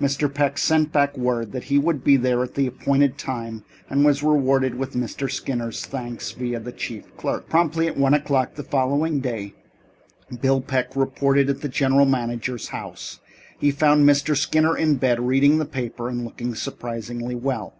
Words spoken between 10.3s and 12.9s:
Bill Peck reported at the general manager's